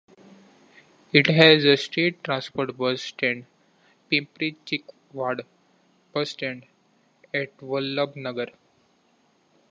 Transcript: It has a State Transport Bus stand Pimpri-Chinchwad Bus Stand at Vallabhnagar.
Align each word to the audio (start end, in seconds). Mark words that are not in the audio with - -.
It 1.13 1.27
has 1.27 1.63
a 1.63 1.77
State 1.77 2.23
Transport 2.23 2.75
Bus 2.75 3.03
stand 3.03 3.45
Pimpri-Chinchwad 4.11 5.43
Bus 6.11 6.31
Stand 6.31 6.65
at 7.31 7.55
Vallabhnagar. 7.59 8.51